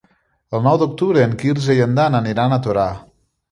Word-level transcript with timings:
El 0.59 0.63
nou 0.67 0.79
d'octubre 0.83 1.21
en 1.27 1.35
Quirze 1.45 1.77
i 1.81 1.85
en 1.89 1.95
Dan 2.01 2.19
aniran 2.23 2.59
a 2.59 2.63
Torà. 2.71 2.91